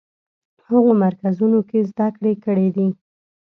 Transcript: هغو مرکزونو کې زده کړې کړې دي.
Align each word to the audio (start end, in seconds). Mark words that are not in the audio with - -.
هغو 0.69 0.91
مرکزونو 1.03 1.59
کې 1.69 1.79
زده 1.89 2.07
کړې 2.15 2.33
کړې 2.43 2.67
دي. 2.75 2.87